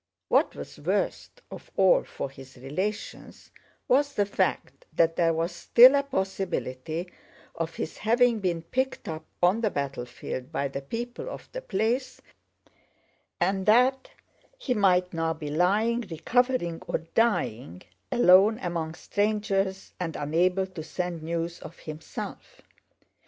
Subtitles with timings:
[0.29, 3.51] What was worst of all for his relations
[3.87, 7.11] was the fact that there was still a possibility
[7.53, 12.19] of his having been picked up on the battlefield by the people of the place
[13.39, 14.09] and that
[14.57, 21.21] he might now be lying, recovering or dying, alone among strangers and unable to send
[21.21, 22.63] news of himself.